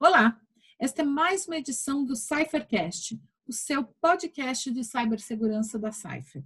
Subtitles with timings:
[0.00, 0.40] Olá,
[0.76, 6.44] esta é mais uma edição do Cyphercast, o seu podcast de cibersegurança da Cypher.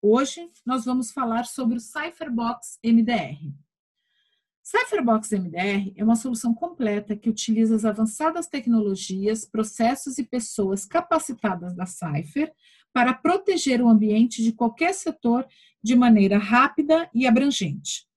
[0.00, 3.52] Hoje nós vamos falar sobre o Cypherbox MDR.
[4.62, 11.74] Cypherbox MDR é uma solução completa que utiliza as avançadas tecnologias, processos e pessoas capacitadas
[11.74, 12.54] da Cypher
[12.90, 15.46] para proteger o ambiente de qualquer setor
[15.82, 18.10] de maneira rápida e abrangente.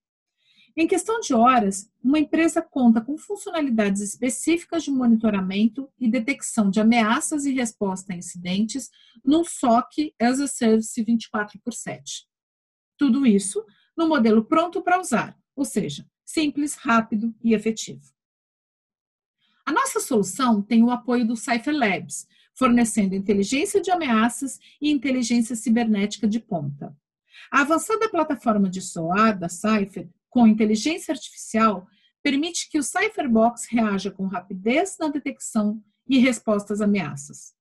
[0.77, 6.81] Em questão de horas, uma empresa conta com funcionalidades específicas de monitoramento e detecção de
[6.81, 8.89] ameaças e resposta a incidentes
[9.23, 12.27] num SOC as a Service 24 por 7.
[12.97, 13.65] Tudo isso
[13.95, 18.13] no modelo pronto para usar, ou seja, simples, rápido e efetivo.
[19.65, 25.55] A nossa solução tem o apoio do Cypher Labs, fornecendo inteligência de ameaças e inteligência
[25.55, 26.95] cibernética de ponta.
[27.49, 31.87] A avançada plataforma de SOAR da Cypher com inteligência artificial
[32.21, 37.53] permite que o Cypherbox reaja com rapidez na detecção e resposta às ameaças.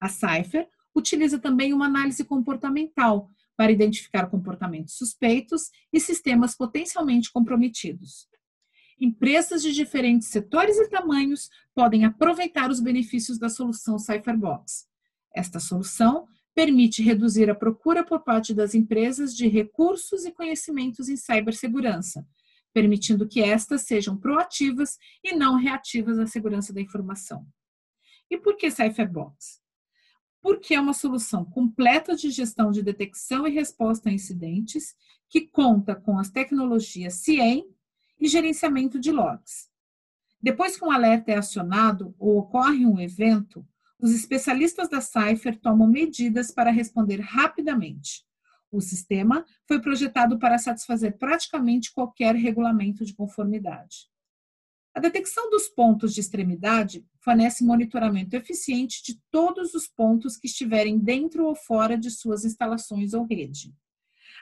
[0.00, 8.26] A Cypher utiliza também uma análise comportamental para identificar comportamentos suspeitos e sistemas potencialmente comprometidos.
[9.00, 14.88] Empresas de diferentes setores e tamanhos podem aproveitar os benefícios da solução Cypherbox.
[15.32, 16.26] Esta solução
[16.56, 22.26] permite reduzir a procura por parte das empresas de recursos e conhecimentos em cibersegurança,
[22.72, 27.46] permitindo que estas sejam proativas e não reativas à segurança da informação.
[28.30, 29.60] E por que Cypherbox?
[30.40, 34.94] Porque é uma solução completa de gestão de detecção e resposta a incidentes
[35.28, 37.68] que conta com as tecnologias CIEM
[38.18, 39.68] e gerenciamento de logs.
[40.40, 43.66] Depois que um alerta é acionado ou ocorre um evento,
[43.98, 48.24] os especialistas da Cypher tomam medidas para responder rapidamente.
[48.70, 54.08] O sistema foi projetado para satisfazer praticamente qualquer regulamento de conformidade.
[54.94, 60.98] A detecção dos pontos de extremidade fornece monitoramento eficiente de todos os pontos que estiverem
[60.98, 63.74] dentro ou fora de suas instalações ou rede.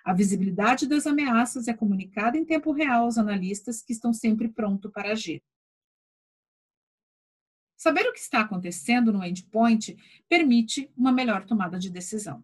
[0.05, 4.93] A visibilidade das ameaças é comunicada em tempo real aos analistas que estão sempre prontos
[4.93, 5.43] para agir.
[7.85, 9.95] Saber o que está acontecendo no endpoint
[10.27, 12.43] permite uma melhor tomada de decisão.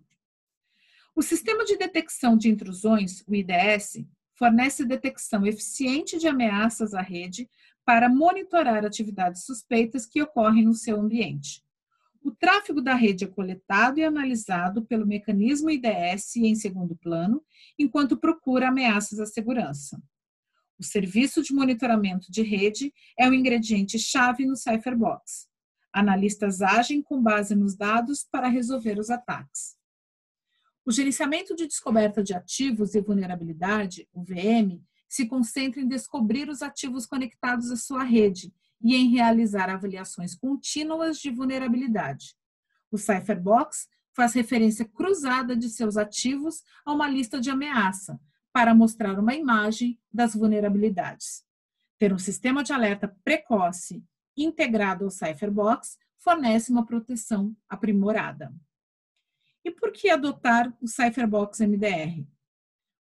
[1.17, 7.49] O sistema de detecção de intrusões, o IDS, fornece detecção eficiente de ameaças à rede
[7.87, 11.65] para monitorar atividades suspeitas que ocorrem no seu ambiente.
[12.23, 17.43] O tráfego da rede é coletado e analisado pelo mecanismo IDS em segundo plano,
[17.79, 19.99] enquanto procura ameaças à segurança.
[20.81, 25.47] O serviço de monitoramento de rede é o ingrediente chave no Cypherbox.
[25.93, 29.77] Analistas agem com base nos dados para resolver os ataques.
[30.83, 36.63] O gerenciamento de descoberta de ativos e vulnerabilidade, o VM, se concentra em descobrir os
[36.63, 38.51] ativos conectados à sua rede
[38.83, 42.35] e em realizar avaliações contínuas de vulnerabilidade.
[42.91, 43.87] O Cypherbox
[44.17, 48.19] faz referência cruzada de seus ativos a uma lista de ameaça,
[48.61, 51.43] para mostrar uma imagem das vulnerabilidades.
[51.99, 54.05] Ter um sistema de alerta precoce
[54.37, 58.55] integrado ao Cypherbox fornece uma proteção aprimorada.
[59.65, 62.23] E por que adotar o Cypherbox MDR?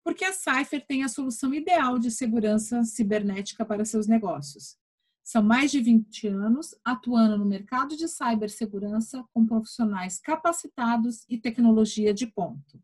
[0.04, 4.78] Porque a Cypher tem a solução ideal de segurança cibernética para seus negócios.
[5.24, 12.14] São mais de 20 anos atuando no mercado de cibersegurança com profissionais capacitados e tecnologia
[12.14, 12.84] de ponto.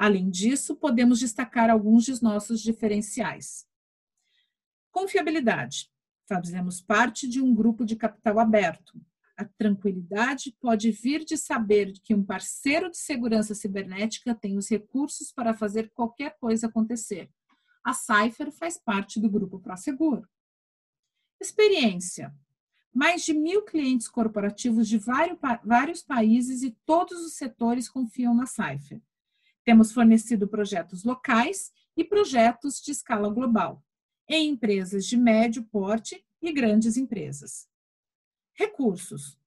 [0.00, 3.68] Além disso, podemos destacar alguns de nossos diferenciais.
[4.90, 5.90] Confiabilidade.
[6.26, 8.98] Fazemos parte de um grupo de capital aberto.
[9.36, 15.30] A tranquilidade pode vir de saber que um parceiro de segurança cibernética tem os recursos
[15.32, 17.30] para fazer qualquer coisa acontecer.
[17.84, 20.26] A Cypher faz parte do grupo ProSeguro.
[21.38, 22.34] Experiência.
[22.90, 24.98] Mais de mil clientes corporativos de
[25.62, 29.02] vários países e todos os setores confiam na Cypher.
[29.64, 33.84] Temos fornecido projetos locais e projetos de escala global,
[34.28, 37.68] em empresas de médio porte e grandes empresas.
[38.54, 39.38] Recursos.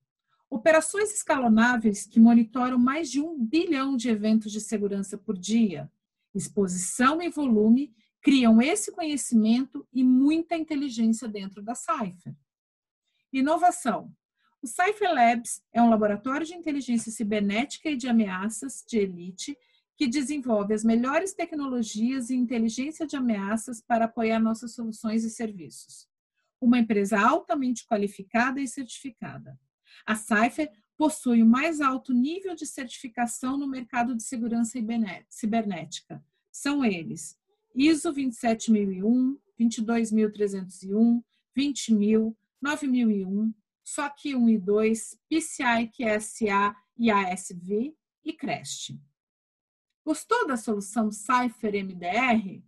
[0.50, 5.92] Operações escalonáveis que monitoram mais de um bilhão de eventos de segurança por dia.
[6.34, 12.36] Exposição e volume criam esse conhecimento e muita inteligência dentro da Cypher.
[13.32, 14.16] Inovação.
[14.62, 19.58] O Cypher Labs é um laboratório de inteligência cibernética e de ameaças de elite
[19.96, 26.08] que desenvolve as melhores tecnologias e inteligência de ameaças para apoiar nossas soluções e serviços.
[26.60, 29.60] Uma empresa altamente qualificada e certificada.
[30.06, 34.80] A Cypher possui o mais alto nível de certificação no mercado de segurança
[35.30, 36.24] cibernética.
[36.52, 37.38] São eles:
[37.76, 41.24] ISO 27001, 22301,
[41.54, 43.54] 20000, 9001,
[43.84, 47.94] SOC 1 e 2, PCI, QSA e ASV
[48.24, 48.98] e CREST.
[50.06, 52.62] Gostou da solução Cypher MDR?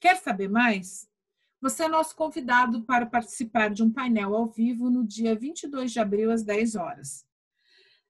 [0.00, 1.08] Quer saber mais?
[1.60, 6.00] Você é nosso convidado para participar de um painel ao vivo no dia 22 de
[6.00, 7.24] abril, às 10 horas.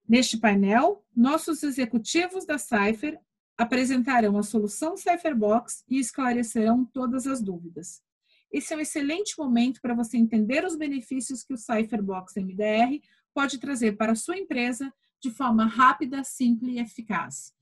[0.09, 3.21] Neste painel, nossos executivos da Cypher
[3.59, 8.03] apresentarão a solução Cypherbox e esclarecerão todas as dúvidas.
[8.51, 13.03] Esse é um excelente momento para você entender os benefícios que o Cypherbox MDR
[13.35, 17.54] pode trazer para a sua empresa de forma rápida, simples e eficaz.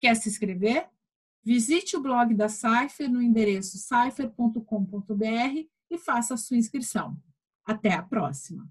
[0.00, 0.88] Quer se inscrever?
[1.42, 7.16] Visite o blog da Cypher no endereço cypher.com.br e faça a sua inscrição.
[7.64, 8.68] Até a próxima!